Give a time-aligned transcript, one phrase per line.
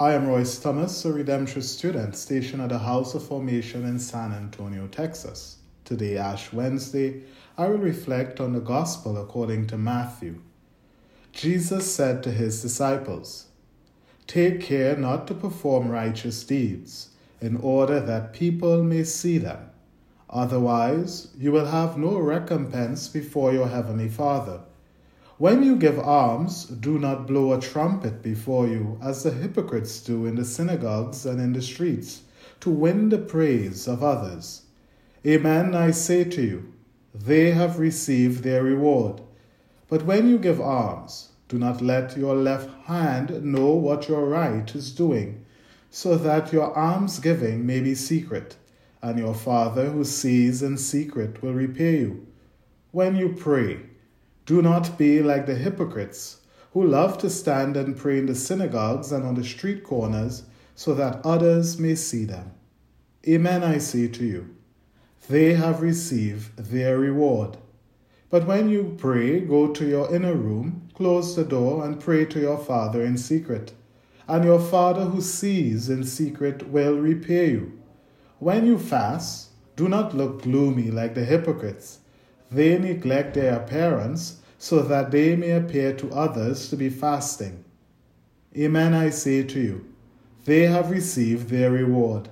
[0.00, 4.32] I am Royce Thomas, a Redemptorist student stationed at the House of Formation in San
[4.32, 5.56] Antonio, Texas.
[5.84, 7.24] Today, Ash Wednesday,
[7.56, 10.40] I will reflect on the Gospel according to Matthew.
[11.32, 13.46] Jesus said to his disciples,
[14.28, 17.08] Take care not to perform righteous deeds,
[17.40, 19.68] in order that people may see them.
[20.30, 24.60] Otherwise, you will have no recompense before your heavenly Father.
[25.38, 30.26] When you give alms, do not blow a trumpet before you, as the hypocrites do
[30.26, 32.22] in the synagogues and in the streets,
[32.58, 34.62] to win the praise of others.
[35.24, 36.72] Amen, I say to you,
[37.14, 39.20] they have received their reward.
[39.88, 44.74] But when you give alms, do not let your left hand know what your right
[44.74, 45.44] is doing,
[45.88, 48.56] so that your almsgiving may be secret,
[49.00, 52.26] and your Father who sees in secret will repay you.
[52.90, 53.87] When you pray,
[54.48, 56.38] do not be like the hypocrites,
[56.72, 60.94] who love to stand and pray in the synagogues and on the street corners, so
[60.94, 62.50] that others may see them.
[63.28, 64.56] Amen, I say to you.
[65.28, 67.58] They have received their reward.
[68.30, 72.40] But when you pray, go to your inner room, close the door, and pray to
[72.40, 73.74] your Father in secret.
[74.26, 77.78] And your Father who sees in secret will repay you.
[78.38, 81.98] When you fast, do not look gloomy like the hypocrites
[82.50, 87.64] they neglect their appearance so that they may appear to others to be fasting.
[88.56, 89.94] Amen, I say to you,
[90.44, 92.28] they have received their reward.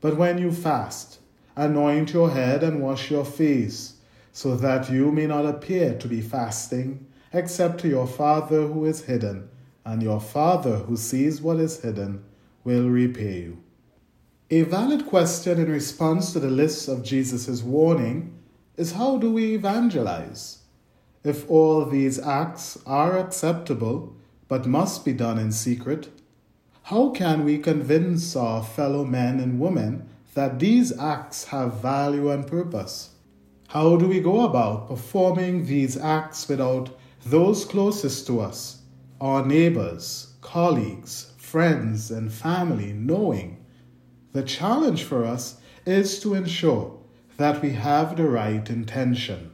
[0.00, 1.20] But when you fast,
[1.56, 3.94] anoint your head and wash your face,
[4.32, 9.04] so that you may not appear to be fasting, except to your Father who is
[9.04, 9.48] hidden,
[9.84, 12.24] and your Father who sees what is hidden
[12.64, 13.62] will repay you.
[14.50, 18.36] A valid question in response to the list of Jesus' warning
[18.76, 20.58] is how do we evangelize?
[21.22, 24.16] If all these acts are acceptable
[24.48, 26.08] but must be done in secret,
[26.84, 32.46] how can we convince our fellow men and women that these acts have value and
[32.46, 33.10] purpose?
[33.68, 38.82] How do we go about performing these acts without those closest to us,
[39.20, 43.64] our neighbors, colleagues, friends, and family, knowing?
[44.32, 46.99] The challenge for us is to ensure
[47.40, 49.50] that we have the right intention.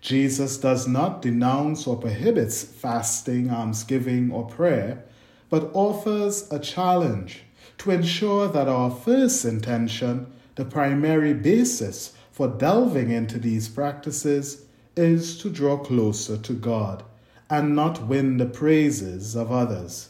[0.00, 5.04] Jesus does not denounce or prohibits fasting, almsgiving, or prayer,
[5.48, 7.44] but offers a challenge
[7.78, 14.64] to ensure that our first intention, the primary basis for delving into these practices,
[14.96, 17.04] is to draw closer to God
[17.48, 20.08] and not win the praises of others.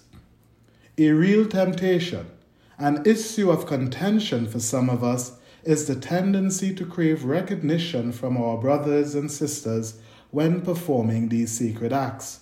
[0.97, 2.31] A real temptation,
[2.79, 5.33] an issue of contention for some of us,
[5.65, 9.99] is the tendency to crave recognition from our brothers and sisters
[10.31, 12.41] when performing these secret acts.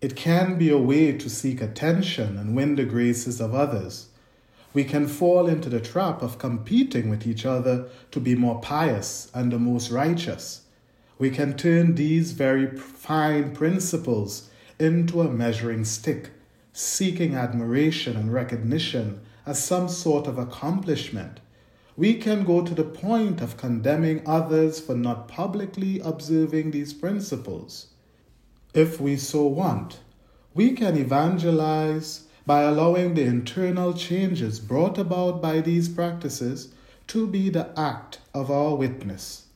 [0.00, 4.08] It can be a way to seek attention and win the graces of others.
[4.74, 9.30] We can fall into the trap of competing with each other to be more pious
[9.34, 10.62] and the most righteous.
[11.18, 16.30] We can turn these very fine principles into a measuring stick,
[16.72, 21.40] seeking admiration and recognition as some sort of accomplishment
[21.96, 27.88] we can go to the point of condemning others for not publicly observing these principles.
[28.74, 30.00] If we so want,
[30.54, 36.72] we can evangelize by allowing the internal changes brought about by these practices
[37.08, 39.46] to be the act of our witness.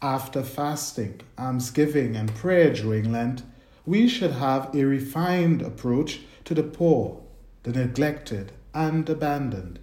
[0.00, 3.42] After fasting, almsgiving, and prayer during Lent,
[3.86, 7.22] we should have a refined approach to the poor,
[7.62, 9.78] the neglected, and abandoned.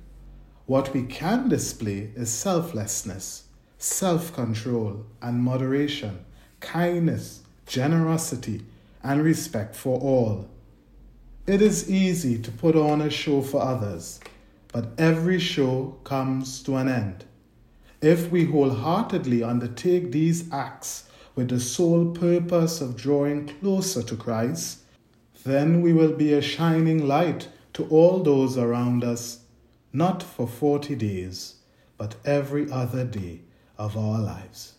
[0.69, 3.45] What we can display is selflessness,
[3.79, 6.23] self control, and moderation,
[6.59, 8.61] kindness, generosity,
[9.01, 10.47] and respect for all.
[11.47, 14.19] It is easy to put on a show for others,
[14.71, 17.25] but every show comes to an end.
[17.99, 24.81] If we wholeheartedly undertake these acts with the sole purpose of drawing closer to Christ,
[25.43, 29.39] then we will be a shining light to all those around us
[29.91, 31.55] not for 40 days,
[31.97, 33.41] but every other day
[33.77, 34.73] of our lives.